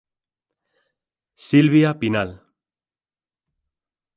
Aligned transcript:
Silvia 1.47 1.91
Pinal. 2.01 2.31